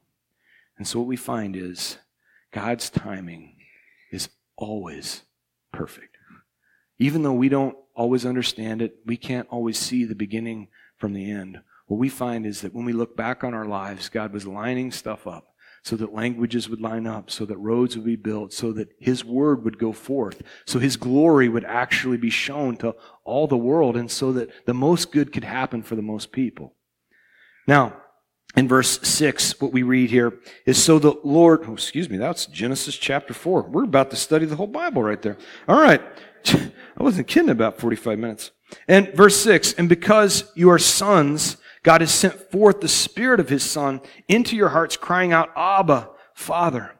And 0.78 0.86
so 0.86 0.98
what 0.98 1.08
we 1.08 1.16
find 1.16 1.56
is 1.56 1.98
God's 2.52 2.88
timing 2.88 3.56
is 4.10 4.30
always 4.56 5.22
perfect. 5.72 6.16
Even 6.98 7.22
though 7.22 7.34
we 7.34 7.50
don't 7.50 7.76
always 7.94 8.24
understand 8.24 8.80
it, 8.80 8.96
we 9.04 9.18
can't 9.18 9.48
always 9.50 9.78
see 9.78 10.04
the 10.04 10.14
beginning 10.14 10.68
from 10.96 11.12
the 11.12 11.30
end 11.30 11.60
what 11.86 11.98
we 11.98 12.08
find 12.08 12.46
is 12.46 12.60
that 12.60 12.74
when 12.74 12.84
we 12.84 12.92
look 12.92 13.16
back 13.16 13.44
on 13.44 13.54
our 13.54 13.66
lives, 13.66 14.08
God 14.08 14.32
was 14.32 14.46
lining 14.46 14.90
stuff 14.92 15.26
up 15.26 15.48
so 15.86 15.94
that 15.94 16.12
languages 16.12 16.68
would 16.68 16.80
line 16.80 17.06
up, 17.06 17.30
so 17.30 17.44
that 17.44 17.56
roads 17.58 17.94
would 17.94 18.04
be 18.04 18.16
built, 18.16 18.52
so 18.52 18.72
that 18.72 18.88
His 18.98 19.24
word 19.24 19.64
would 19.64 19.78
go 19.78 19.92
forth, 19.92 20.42
so 20.64 20.80
His 20.80 20.96
glory 20.96 21.48
would 21.48 21.64
actually 21.64 22.16
be 22.16 22.28
shown 22.28 22.76
to 22.78 22.96
all 23.24 23.46
the 23.46 23.56
world, 23.56 23.96
and 23.96 24.10
so 24.10 24.32
that 24.32 24.66
the 24.66 24.74
most 24.74 25.12
good 25.12 25.32
could 25.32 25.44
happen 25.44 25.84
for 25.84 25.94
the 25.94 26.02
most 26.02 26.32
people. 26.32 26.74
Now, 27.68 27.96
in 28.56 28.66
verse 28.66 28.98
6, 29.06 29.60
what 29.60 29.72
we 29.72 29.84
read 29.84 30.10
here 30.10 30.40
is 30.64 30.82
so 30.82 30.98
the 30.98 31.14
Lord, 31.22 31.62
oh, 31.68 31.74
excuse 31.74 32.10
me, 32.10 32.16
that's 32.16 32.46
Genesis 32.46 32.96
chapter 32.96 33.32
4. 33.32 33.68
We're 33.68 33.84
about 33.84 34.10
to 34.10 34.16
study 34.16 34.44
the 34.44 34.56
whole 34.56 34.66
Bible 34.66 35.04
right 35.04 35.22
there. 35.22 35.38
All 35.68 35.80
right. 35.80 36.02
I 36.46 36.72
wasn't 36.98 37.28
kidding 37.28 37.50
about 37.50 37.78
45 37.78 38.18
minutes. 38.18 38.50
And 38.88 39.14
verse 39.14 39.36
6, 39.40 39.74
and 39.74 39.88
because 39.88 40.50
you 40.56 40.68
are 40.70 40.80
sons, 40.80 41.58
God 41.86 42.00
has 42.00 42.12
sent 42.12 42.50
forth 42.50 42.80
the 42.80 42.88
Spirit 42.88 43.38
of 43.38 43.48
His 43.48 43.62
Son 43.62 44.00
into 44.26 44.56
your 44.56 44.70
hearts, 44.70 44.96
crying 44.96 45.32
out, 45.32 45.52
Abba, 45.54 46.10
Father. 46.34 46.98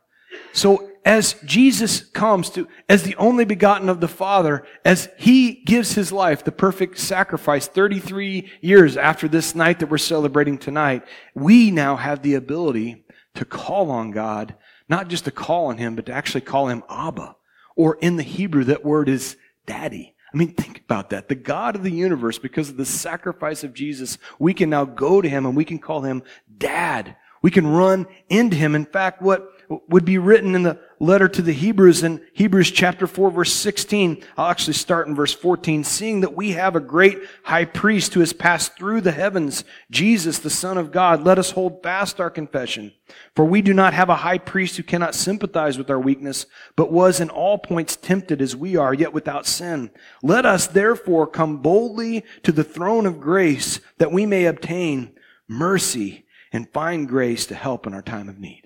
So 0.52 0.92
as 1.04 1.34
Jesus 1.44 2.02
comes 2.02 2.50
to, 2.50 2.68
as 2.88 3.02
the 3.02 3.16
only 3.16 3.44
begotten 3.44 3.88
of 3.88 4.00
the 4.00 4.06
Father, 4.06 4.64
as 4.84 5.08
He 5.18 5.54
gives 5.64 5.94
His 5.94 6.12
life, 6.12 6.44
the 6.44 6.52
perfect 6.52 6.98
sacrifice, 6.98 7.66
33 7.66 8.48
years 8.60 8.96
after 8.96 9.26
this 9.26 9.56
night 9.56 9.80
that 9.80 9.90
we're 9.90 9.98
celebrating 9.98 10.56
tonight, 10.56 11.02
we 11.34 11.72
now 11.72 11.96
have 11.96 12.22
the 12.22 12.34
ability 12.34 13.04
to 13.34 13.44
call 13.44 13.90
on 13.90 14.12
God, 14.12 14.54
not 14.88 15.08
just 15.08 15.24
to 15.24 15.32
call 15.32 15.66
on 15.66 15.78
Him, 15.78 15.96
but 15.96 16.06
to 16.06 16.12
actually 16.12 16.42
call 16.42 16.68
Him 16.68 16.84
Abba. 16.88 17.34
Or 17.74 17.96
in 17.96 18.14
the 18.14 18.22
Hebrew, 18.22 18.62
that 18.62 18.84
word 18.84 19.08
is 19.08 19.36
daddy. 19.66 20.14
I 20.36 20.38
mean, 20.38 20.52
think 20.52 20.80
about 20.80 21.08
that. 21.10 21.30
The 21.30 21.34
God 21.34 21.76
of 21.76 21.82
the 21.82 21.90
universe, 21.90 22.38
because 22.38 22.68
of 22.68 22.76
the 22.76 22.84
sacrifice 22.84 23.64
of 23.64 23.72
Jesus, 23.72 24.18
we 24.38 24.52
can 24.52 24.68
now 24.68 24.84
go 24.84 25.22
to 25.22 25.28
him 25.30 25.46
and 25.46 25.56
we 25.56 25.64
can 25.64 25.78
call 25.78 26.02
him 26.02 26.22
dad. 26.58 27.16
We 27.40 27.50
can 27.50 27.66
run 27.66 28.06
into 28.28 28.54
him. 28.54 28.74
In 28.74 28.84
fact, 28.84 29.22
what 29.22 29.48
would 29.88 30.04
be 30.04 30.18
written 30.18 30.54
in 30.54 30.62
the 30.62 30.78
letter 30.98 31.28
to 31.28 31.42
the 31.42 31.52
Hebrews 31.52 32.02
in 32.02 32.24
Hebrews 32.32 32.70
chapter 32.70 33.06
4 33.06 33.30
verse 33.30 33.52
16. 33.52 34.22
I'll 34.36 34.50
actually 34.50 34.74
start 34.74 35.08
in 35.08 35.14
verse 35.14 35.34
14. 35.34 35.84
Seeing 35.84 36.20
that 36.20 36.34
we 36.34 36.52
have 36.52 36.76
a 36.76 36.80
great 36.80 37.18
high 37.44 37.64
priest 37.64 38.14
who 38.14 38.20
has 38.20 38.32
passed 38.32 38.76
through 38.76 39.02
the 39.02 39.12
heavens, 39.12 39.64
Jesus, 39.90 40.38
the 40.38 40.50
Son 40.50 40.78
of 40.78 40.92
God, 40.92 41.24
let 41.24 41.38
us 41.38 41.50
hold 41.50 41.82
fast 41.82 42.20
our 42.20 42.30
confession. 42.30 42.92
For 43.34 43.44
we 43.44 43.62
do 43.62 43.74
not 43.74 43.94
have 43.94 44.08
a 44.08 44.16
high 44.16 44.38
priest 44.38 44.76
who 44.76 44.82
cannot 44.82 45.14
sympathize 45.14 45.78
with 45.78 45.90
our 45.90 46.00
weakness, 46.00 46.46
but 46.74 46.92
was 46.92 47.20
in 47.20 47.30
all 47.30 47.58
points 47.58 47.96
tempted 47.96 48.40
as 48.40 48.56
we 48.56 48.76
are, 48.76 48.94
yet 48.94 49.12
without 49.12 49.46
sin. 49.46 49.90
Let 50.22 50.46
us 50.46 50.66
therefore 50.66 51.26
come 51.26 51.58
boldly 51.58 52.24
to 52.42 52.52
the 52.52 52.64
throne 52.64 53.06
of 53.06 53.20
grace 53.20 53.80
that 53.98 54.12
we 54.12 54.26
may 54.26 54.46
obtain 54.46 55.12
mercy 55.48 56.26
and 56.52 56.72
find 56.72 57.08
grace 57.08 57.46
to 57.46 57.54
help 57.54 57.86
in 57.86 57.94
our 57.94 58.02
time 58.02 58.28
of 58.28 58.38
need. 58.38 58.65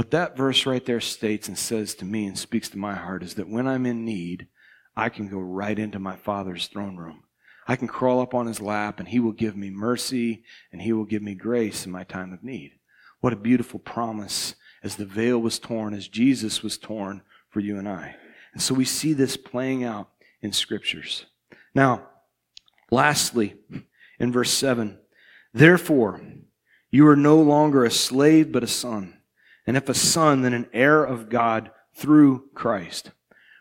What 0.00 0.12
that 0.12 0.34
verse 0.34 0.64
right 0.64 0.82
there 0.82 0.98
states 0.98 1.46
and 1.46 1.58
says 1.58 1.94
to 1.96 2.06
me 2.06 2.24
and 2.24 2.38
speaks 2.38 2.70
to 2.70 2.78
my 2.78 2.94
heart 2.94 3.22
is 3.22 3.34
that 3.34 3.50
when 3.50 3.68
I'm 3.68 3.84
in 3.84 4.06
need, 4.06 4.46
I 4.96 5.10
can 5.10 5.28
go 5.28 5.38
right 5.38 5.78
into 5.78 5.98
my 5.98 6.16
Father's 6.16 6.68
throne 6.68 6.96
room. 6.96 7.24
I 7.68 7.76
can 7.76 7.86
crawl 7.86 8.22
up 8.22 8.32
on 8.32 8.46
his 8.46 8.62
lap 8.62 8.98
and 8.98 9.06
he 9.06 9.20
will 9.20 9.32
give 9.32 9.58
me 9.58 9.68
mercy 9.68 10.42
and 10.72 10.80
he 10.80 10.94
will 10.94 11.04
give 11.04 11.20
me 11.20 11.34
grace 11.34 11.84
in 11.84 11.92
my 11.92 12.04
time 12.04 12.32
of 12.32 12.42
need. 12.42 12.78
What 13.20 13.34
a 13.34 13.36
beautiful 13.36 13.78
promise 13.78 14.54
as 14.82 14.96
the 14.96 15.04
veil 15.04 15.38
was 15.38 15.58
torn, 15.58 15.92
as 15.92 16.08
Jesus 16.08 16.62
was 16.62 16.78
torn 16.78 17.20
for 17.50 17.60
you 17.60 17.76
and 17.76 17.86
I. 17.86 18.16
And 18.54 18.62
so 18.62 18.72
we 18.72 18.86
see 18.86 19.12
this 19.12 19.36
playing 19.36 19.84
out 19.84 20.08
in 20.40 20.54
scriptures. 20.54 21.26
Now, 21.74 22.06
lastly, 22.90 23.56
in 24.18 24.32
verse 24.32 24.50
7, 24.50 24.98
therefore, 25.52 26.22
you 26.90 27.06
are 27.06 27.16
no 27.16 27.38
longer 27.38 27.84
a 27.84 27.90
slave, 27.90 28.50
but 28.50 28.64
a 28.64 28.66
son 28.66 29.18
and 29.66 29.76
if 29.76 29.88
a 29.88 29.94
son, 29.94 30.42
then 30.42 30.52
an 30.54 30.68
heir 30.72 31.04
of 31.04 31.28
God 31.28 31.70
through 31.94 32.44
Christ. 32.54 33.10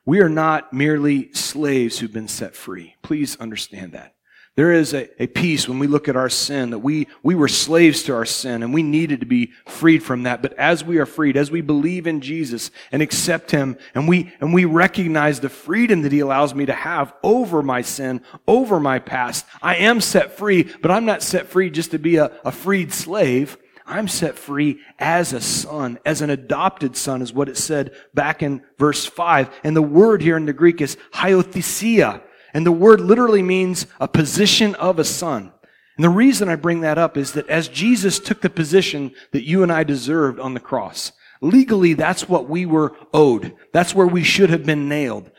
We 0.06 0.22
are 0.22 0.29
not 0.29 0.74
merely 0.74 1.32
slaves 1.34 2.00
who've 2.00 2.12
been 2.12 2.27
set 2.27 2.56
free. 2.56 2.96
Please 3.01 3.38
understand 3.38 3.94
that. 3.94 4.15
There 4.60 4.74
is 4.74 4.94
a, 4.94 5.08
a 5.24 5.27
peace 5.27 5.70
when 5.70 5.79
we 5.79 5.88
look 5.88 6.10
at 6.10 6.18
our 6.18 6.27
sin 6.27 6.72
that 6.72 6.79
we, 6.79 7.08
we 7.24 7.34
were 7.34 7.48
slaves 7.48 8.03
to 8.03 8.13
our 8.13 8.25
sin 8.25 8.62
and 8.62 8.74
we 8.74 8.84
needed 8.84 9.22
to 9.22 9.25
be 9.25 9.53
freed 9.65 10.03
from 10.03 10.24
that. 10.24 10.41
But 10.41 10.51
as 10.53 10.84
we 10.84 10.98
are 10.98 11.06
freed, 11.06 11.38
as 11.38 11.50
we 11.50 11.62
believe 11.62 12.08
in 12.08 12.20
Jesus 12.20 12.70
and 12.91 13.01
accept 13.01 13.51
Him 13.51 13.77
and 13.96 14.06
we, 14.06 14.34
and 14.41 14.53
we 14.53 14.65
recognize 14.65 15.39
the 15.39 15.48
freedom 15.48 16.01
that 16.01 16.12
He 16.12 16.20
allows 16.20 16.53
me 16.53 16.65
to 16.65 16.74
have 16.74 17.13
over 17.24 17.62
my 17.63 17.82
sin, 17.82 18.22
over 18.50 18.82
my 18.82 19.00
past, 19.00 19.46
I 19.62 19.75
am 19.75 20.01
set 20.01 20.34
free, 20.34 20.63
but 20.82 20.91
I'm 20.91 21.06
not 21.06 21.24
set 21.24 21.48
free 21.48 21.70
just 21.70 21.91
to 21.91 22.00
be 22.00 22.18
a, 22.18 22.25
a 22.44 22.51
freed 22.51 22.91
slave. 22.91 23.58
I'm 23.89 24.08
set 24.08 24.38
free 24.38 24.79
as 25.00 25.34
a 25.34 25.41
son, 25.41 26.00
as 26.05 26.22
an 26.22 26.29
adopted 26.29 26.96
son, 26.96 27.22
is 27.22 27.34
what 27.34 27.50
it 27.50 27.58
said 27.58 27.91
back 28.13 28.43
in 28.43 28.62
verse 28.77 29.05
5. 29.05 29.50
And 29.63 29.75
the 29.75 29.81
word 29.81 30.22
here 30.22 30.38
in 30.38 30.46
the 30.46 30.53
Greek 30.53 30.79
is 30.79 30.96
huiothesia. 31.13 32.22
And 32.53 32.65
the 32.65 32.72
word 32.72 33.01
literally 33.01 33.41
means 33.41 33.88
a 34.00 34.08
position 34.08 34.75
of 34.75 35.00
a 35.00 35.03
son. 35.03 35.51
And 35.98 36.03
the 36.03 36.10
reason 36.10 36.48
I 36.48 36.55
bring 36.55 36.81
that 36.81 36.98
up 36.98 37.17
is 37.17 37.34
that 37.34 37.50
as 37.50 37.67
Jesus 37.67 38.19
took 38.19 38.41
the 38.41 38.50
position 38.50 39.12
that 39.31 39.46
you 39.46 39.63
and 39.63 39.72
I 39.72 39.84
deserved 39.84 40.39
on 40.39 40.53
the 40.53 40.60
cross, 40.60 41.12
legally 41.41 41.93
that's 41.93 42.29
what 42.29 42.48
we 42.48 42.65
were 42.65 42.96
owed. 43.13 43.55
That's 43.74 43.96
where 43.96 44.08
we 44.08 44.24
should 44.24 44.50
have 44.50 44.65
been 44.65 44.88
nailed. 44.88 45.31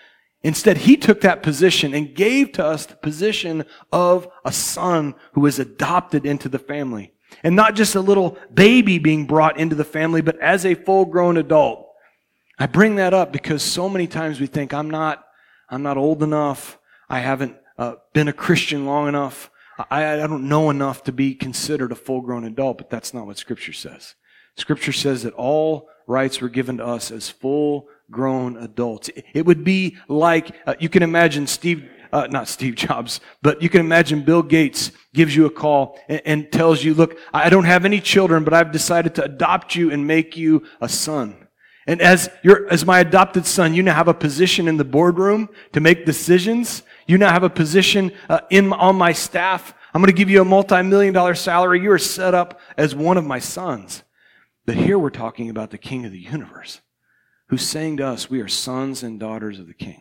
Instead, 0.43 0.79
he 0.79 0.97
took 0.97 1.21
that 1.21 1.43
position 1.43 1.95
and 1.95 2.15
gave 2.15 2.53
to 2.53 2.65
us 2.65 2.87
the 2.87 2.97
position 2.97 3.65
of 3.93 4.27
a 4.45 4.53
son 4.53 5.15
who 5.35 5.47
is 5.47 5.59
adopted 5.59 6.25
into 6.25 6.49
the 6.49 6.59
family. 6.59 7.13
And 7.43 7.57
not 7.57 7.75
just 7.75 7.95
a 7.95 8.01
little 8.01 8.39
baby 8.53 8.99
being 8.99 9.27
brought 9.27 9.59
into 9.59 9.77
the 9.77 9.85
family, 9.85 10.21
but 10.21 10.39
as 10.41 10.67
a 10.67 10.75
full 10.75 11.05
grown 11.05 11.37
adult. 11.37 11.87
I 12.59 12.67
bring 12.67 12.97
that 12.97 13.15
up 13.15 13.33
because 13.33 13.63
so 13.63 13.89
many 13.89 14.07
times 14.07 14.41
we 14.41 14.47
think, 14.47 14.75
I'm 14.75 14.91
not, 14.91 15.25
I'm 15.69 15.83
not 15.83 15.97
old 15.97 16.23
enough. 16.23 16.79
I 17.09 17.21
haven't 17.21 17.57
uh, 17.79 17.95
been 18.13 18.29
a 18.29 18.33
Christian 18.33 18.85
long 18.85 19.09
enough. 19.09 19.51
I, 19.91 20.13
I 20.13 20.17
don't 20.17 20.49
know 20.49 20.69
enough 20.69 21.05
to 21.05 21.13
be 21.13 21.35
considered 21.35 21.93
a 21.93 21.95
full 21.95 22.21
grown 22.21 22.45
adult, 22.45 22.79
but 22.79 22.91
that's 22.91 23.15
not 23.15 23.27
what 23.27 23.39
Scripture 23.39 23.73
says. 23.73 24.15
Scripture 24.57 24.93
says 24.93 25.23
that 25.23 25.33
all 25.35 25.89
rights 26.07 26.41
were 26.41 26.49
given 26.49 26.77
to 26.79 26.87
us 26.87 27.11
as 27.11 27.31
full 27.31 27.89
grown 28.11 28.57
adults. 28.57 29.09
It 29.33 29.47
would 29.47 29.65
be 29.65 29.97
like, 30.09 30.55
uh, 30.67 30.75
you 30.79 30.89
can 30.89 31.03
imagine 31.03 31.47
Steve 31.47 31.89
uh, 32.13 32.27
not 32.31 32.49
Steve 32.49 32.75
Jobs, 32.75 33.21
but 33.43 33.63
you 33.63 33.69
can 33.69 33.81
imagine 33.81 34.25
Bill 34.25 34.43
Gates 34.43 34.93
gives 35.15 35.35
you 35.35 35.47
a 35.47 35.51
call 35.51 35.99
and, 36.09 36.23
and 36.25 36.53
tells 36.53 36.83
you, 36.85 36.95
look, 36.95 37.19
I 37.33 37.51
don't 37.51 37.65
have 37.65 37.85
any 37.85 38.01
children, 38.01 38.45
but 38.45 38.55
I've 38.55 38.73
decided 38.73 39.15
to 39.17 39.25
adopt 39.25 39.75
you 39.75 39.91
and 39.91 40.07
make 40.07 40.37
you 40.37 40.65
a 40.81 40.89
son. 40.89 41.49
And 41.87 42.01
as 42.01 42.31
your, 42.43 42.71
as 42.71 42.85
my 42.85 43.01
adopted 43.01 43.47
son, 43.47 43.75
you 43.75 43.83
now 43.83 43.95
have 43.95 44.09
a 44.09 44.15
position 44.15 44.69
in 44.69 44.77
the 44.77 44.85
boardroom 44.85 45.49
to 45.73 45.81
make 45.81 46.07
decisions. 46.07 46.83
You 47.07 47.19
now 47.19 47.33
have 47.33 47.43
a 47.43 47.51
position 47.51 48.13
uh, 48.29 48.41
in, 48.51 48.73
on 48.73 48.97
my 48.97 49.13
staff. 49.13 49.75
I'm 49.93 50.01
going 50.01 50.13
to 50.13 50.17
give 50.17 50.31
you 50.31 50.41
a 50.41 50.45
multi-million 50.45 51.15
dollar 51.15 51.35
salary. 51.35 51.81
You 51.81 51.91
are 51.93 51.99
set 51.99 52.35
up 52.35 52.61
as 52.77 52.95
one 52.95 53.17
of 53.17 53.25
my 53.25 53.39
sons. 53.39 54.05
But 54.67 54.77
here 54.77 54.99
we're 54.99 55.11
talking 55.11 55.51
about 55.51 55.71
the 55.71 55.79
king 55.79 56.05
of 56.05 56.13
the 56.13 56.19
universe 56.19 56.81
who's 57.49 57.67
saying 57.67 57.97
to 57.97 58.07
us, 58.07 58.31
we 58.31 58.41
are 58.41 58.47
sons 58.47 59.03
and 59.03 59.19
daughters 59.19 59.59
of 59.59 59.67
the 59.67 59.75
king 59.75 60.01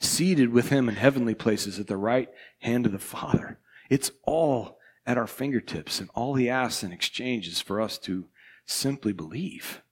seated 0.00 0.50
with 0.50 0.68
him 0.68 0.88
in 0.88 0.96
heavenly 0.96 1.34
places 1.34 1.78
at 1.78 1.86
the 1.86 1.96
right 1.96 2.28
hand 2.60 2.86
of 2.86 2.92
the 2.92 2.98
Father. 2.98 3.58
It's 3.90 4.10
all 4.24 4.78
at 5.06 5.18
our 5.18 5.26
fingertips, 5.26 6.00
and 6.00 6.10
all 6.14 6.34
he 6.34 6.48
asks 6.48 6.82
in 6.82 6.92
exchange 6.92 7.48
is 7.48 7.60
for 7.60 7.80
us 7.80 7.98
to 7.98 8.26
simply 8.66 9.12
believe. 9.12 9.82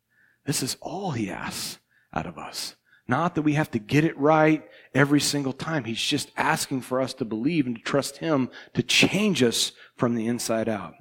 This 0.45 0.63
is 0.63 0.77
all 0.81 1.13
he 1.13 1.31
asks 1.31 1.79
out 2.15 2.27
of 2.27 2.39
us. 2.39 2.77
Not 3.09 3.35
that 3.35 3.43
we 3.43 3.55
have 3.55 3.71
to 3.71 3.79
get 3.79 4.05
it 4.05 4.19
right 4.19 4.69
every 4.95 5.21
single 5.21 5.53
time. 5.53 5.85
He's 5.85 6.01
just 6.01 6.31
asking 6.37 6.81
for 6.83 7.01
us 7.01 7.15
to 7.15 7.25
believe 7.25 7.67
and 7.67 7.77
to 7.77 7.83
trust 7.83 8.19
him 8.19 8.51
to 8.75 8.83
change 8.83 9.43
us 9.43 9.73
from 9.97 10.15
the 10.15 10.27
inside 10.27 10.69
out. 10.69 10.95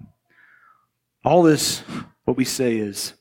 All 1.24 1.42
this, 1.42 1.80
what 2.24 2.38
we 2.38 2.46
say 2.46 2.78
is, 2.78 3.16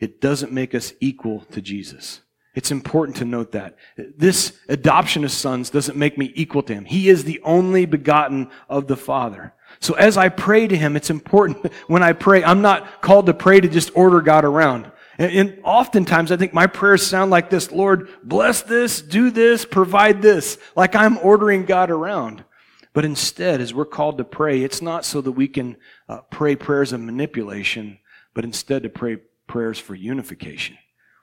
it 0.00 0.20
doesn't 0.20 0.52
make 0.52 0.74
us 0.74 0.94
equal 1.00 1.40
to 1.52 1.60
Jesus. 1.60 2.22
It's 2.54 2.70
important 2.70 3.18
to 3.18 3.24
note 3.24 3.52
that. 3.52 3.76
This 3.96 4.58
adoption 4.68 5.24
of 5.24 5.30
sons 5.30 5.70
doesn't 5.70 5.96
make 5.96 6.18
me 6.18 6.32
equal 6.34 6.62
to 6.64 6.74
him. 6.74 6.84
He 6.84 7.08
is 7.08 7.24
the 7.24 7.40
only 7.44 7.86
begotten 7.86 8.50
of 8.68 8.86
the 8.86 8.96
Father. 8.96 9.54
So 9.80 9.94
as 9.94 10.16
I 10.16 10.28
pray 10.28 10.66
to 10.66 10.76
him, 10.76 10.96
it's 10.96 11.10
important 11.10 11.72
when 11.86 12.02
I 12.02 12.12
pray, 12.12 12.42
I'm 12.42 12.62
not 12.62 13.02
called 13.02 13.26
to 13.26 13.34
pray 13.34 13.60
to 13.60 13.68
just 13.68 13.90
order 13.94 14.20
God 14.20 14.44
around. 14.44 14.90
And, 15.18 15.32
and 15.32 15.60
oftentimes 15.62 16.32
I 16.32 16.36
think 16.36 16.54
my 16.54 16.66
prayers 16.66 17.06
sound 17.06 17.30
like 17.30 17.50
this, 17.50 17.70
Lord, 17.70 18.08
bless 18.24 18.62
this, 18.62 19.02
do 19.02 19.30
this, 19.30 19.64
provide 19.64 20.22
this, 20.22 20.58
like 20.74 20.94
I'm 20.94 21.18
ordering 21.18 21.64
God 21.64 21.90
around. 21.90 22.44
But 22.92 23.04
instead, 23.04 23.60
as 23.60 23.74
we're 23.74 23.84
called 23.84 24.18
to 24.18 24.24
pray, 24.24 24.62
it's 24.62 24.82
not 24.82 25.04
so 25.04 25.20
that 25.20 25.32
we 25.32 25.46
can 25.46 25.76
uh, 26.08 26.22
pray 26.30 26.56
prayers 26.56 26.92
of 26.92 27.00
manipulation, 27.00 27.98
but 28.34 28.44
instead 28.44 28.82
to 28.82 28.88
pray 28.88 29.18
prayers 29.46 29.78
for 29.78 29.94
unification. 29.94 30.76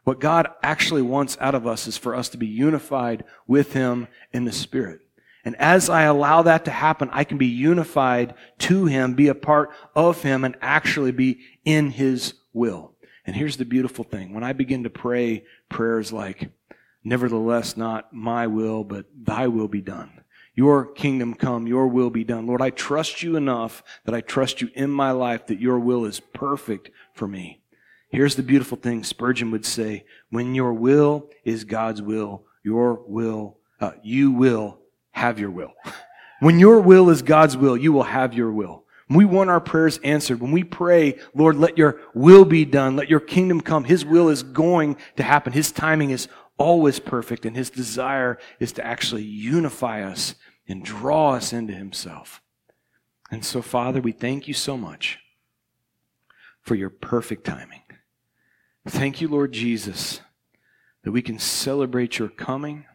What 0.06 0.20
God 0.20 0.48
actually 0.64 1.02
wants 1.02 1.36
out 1.42 1.56
of 1.56 1.68
us 1.68 1.88
is 1.88 1.98
for 1.98 2.16
us 2.16 2.30
to 2.30 2.38
be 2.38 2.48
unified 2.48 3.26
with 3.48 3.74
Him 3.74 4.08
in 4.32 4.46
the 4.46 4.52
Spirit. 4.52 5.02
And 5.44 5.56
as 5.58 5.90
I 5.90 6.04
allow 6.04 6.44
that 6.44 6.66
to 6.66 6.72
happen, 6.72 7.10
I 7.12 7.24
can 7.24 7.40
be 7.40 7.48
unified 7.48 8.36
to 8.60 8.86
Him, 8.86 9.16
be 9.16 9.28
a 9.28 9.36
part 9.36 9.72
of 9.96 10.22
Him, 10.22 10.44
and 10.44 10.56
actually 10.62 11.12
be 11.12 11.40
in 11.66 11.90
His 11.90 12.36
will. 12.54 12.94
And 13.26 13.36
here's 13.36 13.58
the 13.58 13.66
beautiful 13.66 14.04
thing. 14.04 14.34
When 14.34 14.44
I 14.44 14.54
begin 14.54 14.84
to 14.84 14.90
pray 14.92 15.44
prayers 15.70 16.14
like, 16.14 16.52
nevertheless, 17.04 17.76
not 17.76 18.14
my 18.14 18.46
will, 18.46 18.84
but 18.84 19.08
thy 19.20 19.48
will 19.48 19.68
be 19.68 19.82
done. 19.82 20.22
Your 20.54 20.86
kingdom 20.86 21.34
come, 21.34 21.66
your 21.66 21.88
will 21.88 22.12
be 22.12 22.24
done. 22.24 22.46
Lord, 22.46 22.62
I 22.62 22.70
trust 22.70 23.24
you 23.24 23.36
enough 23.36 23.84
that 24.06 24.16
I 24.16 24.22
trust 24.22 24.62
you 24.62 24.70
in 24.76 24.92
my 24.92 25.12
life 25.12 25.48
that 25.48 25.60
your 25.60 25.80
will 25.80 26.06
is 26.06 26.20
perfect 26.20 26.92
for 27.14 27.28
me. 27.28 27.62
Here's 28.10 28.36
the 28.36 28.44
beautiful 28.44 28.78
thing 28.78 29.04
Spurgeon 29.04 29.52
would 29.52 29.66
say 29.66 30.06
when 30.30 30.56
your 30.56 30.74
will 30.74 31.30
is 31.44 31.64
God's 31.64 32.02
will, 32.02 32.46
your 32.64 33.04
will, 33.08 33.58
uh, 33.80 33.92
you 34.04 34.32
will 34.32 34.80
have 35.12 35.40
your 35.40 35.52
will. 35.52 35.74
when 36.40 36.60
your 36.60 36.80
will 36.80 37.10
is 37.10 37.22
God's 37.22 37.58
will, 37.58 37.76
you 37.78 37.92
will 37.92 38.04
have 38.04 38.34
your 38.34 38.52
will. 38.52 38.86
When 39.08 39.18
we 39.18 39.26
want 39.26 39.52
our 39.52 39.60
prayers 39.60 40.00
answered, 40.04 40.42
when 40.42 40.52
we 40.52 40.64
pray, 40.64 41.20
Lord, 41.36 41.58
let 41.58 41.78
your 41.78 42.00
will 42.14 42.44
be 42.44 42.66
done, 42.66 42.96
let 42.96 43.10
your 43.10 43.20
kingdom 43.20 43.62
come, 43.62 43.84
His 43.84 44.04
will 44.04 44.30
is 44.30 44.42
going 44.42 44.98
to 45.18 45.24
happen. 45.24 45.54
His 45.54 45.72
timing 45.72 46.10
is 46.10 46.28
always 46.58 47.00
perfect, 47.00 47.46
and 47.46 47.56
His 47.56 47.70
desire 47.70 48.40
is 48.60 48.72
to 48.74 48.86
actually 48.86 49.24
unify 49.24 50.04
us 50.04 50.36
and 50.68 50.84
draw 50.84 51.34
us 51.34 51.54
into 51.54 51.74
Himself. 51.74 52.42
And 53.30 53.46
so, 53.46 53.62
Father, 53.62 54.02
we 54.02 54.12
thank 54.12 54.48
you 54.48 54.54
so 54.54 54.76
much 54.76 55.20
for 56.62 56.74
your 56.74 56.90
perfect 56.90 57.44
timing. 57.44 57.82
Thank 58.88 59.20
you, 59.20 59.28
Lord 59.28 59.52
Jesus, 59.52 60.22
that 61.04 61.12
we 61.12 61.24
can 61.24 61.40
celebrate 61.40 62.20
your 62.20 62.30
coming. 62.30 62.86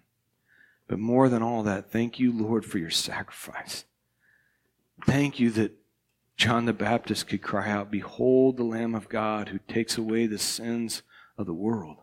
But 0.86 0.98
more 0.98 1.28
than 1.28 1.42
all 1.42 1.62
that, 1.64 1.90
thank 1.90 2.18
you, 2.18 2.32
Lord, 2.32 2.64
for 2.64 2.78
your 2.78 2.90
sacrifice. 2.90 3.84
Thank 5.04 5.40
you 5.40 5.50
that 5.50 5.72
John 6.36 6.64
the 6.64 6.72
Baptist 6.72 7.28
could 7.28 7.42
cry 7.42 7.68
out, 7.68 7.90
Behold 7.90 8.56
the 8.56 8.64
Lamb 8.64 8.94
of 8.94 9.08
God 9.08 9.48
who 9.48 9.58
takes 9.68 9.98
away 9.98 10.26
the 10.26 10.38
sins 10.38 11.02
of 11.36 11.46
the 11.46 11.54
world. 11.54 11.98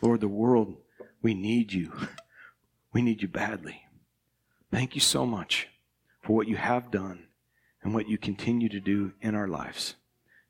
Lord, 0.00 0.20
the 0.20 0.28
world, 0.28 0.76
we 1.20 1.34
need 1.34 1.72
you. 1.72 1.92
We 2.92 3.02
need 3.02 3.22
you 3.22 3.28
badly. 3.28 3.82
Thank 4.70 4.94
you 4.94 5.00
so 5.00 5.26
much 5.26 5.68
for 6.22 6.34
what 6.36 6.46
you 6.46 6.56
have 6.56 6.92
done 6.92 7.26
and 7.82 7.92
what 7.92 8.08
you 8.08 8.16
continue 8.16 8.68
to 8.68 8.80
do 8.80 9.12
in 9.20 9.34
our 9.34 9.48
lives. 9.48 9.96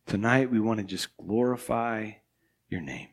Tonight, 0.07 0.51
we 0.51 0.61
want 0.61 0.79
to 0.79 0.85
just 0.85 1.17
glorify 1.17 2.13
your 2.75 2.83
name. 2.83 3.09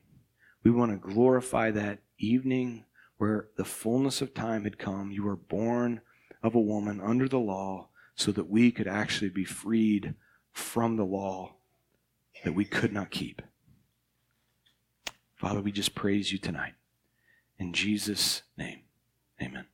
We 0.64 0.72
want 0.72 0.92
to 0.92 1.14
glorify 1.14 1.70
that 1.72 2.00
evening 2.18 2.86
where 3.18 3.50
the 3.56 3.64
fullness 3.64 4.20
of 4.20 4.34
time 4.34 4.64
had 4.64 4.80
come. 4.80 5.12
You 5.12 5.24
were 5.24 5.36
born 5.36 6.02
of 6.42 6.56
a 6.56 6.60
woman 6.60 7.00
under 7.00 7.30
the 7.30 7.40
law 7.40 7.90
so 8.16 8.32
that 8.32 8.50
we 8.50 8.72
could 8.72 8.88
actually 8.88 9.30
be 9.30 9.46
freed 9.46 10.16
from 10.52 10.98
the 10.98 11.06
law 11.06 11.54
that 12.44 12.56
we 12.56 12.66
could 12.66 12.92
not 12.92 13.12
keep. 13.12 13.44
Father, 15.36 15.62
we 15.62 15.72
just 15.72 15.94
praise 15.94 16.32
you 16.32 16.40
tonight. 16.40 16.74
In 17.60 17.72
Jesus' 17.72 18.42
name, 18.58 18.82
amen. 19.40 19.66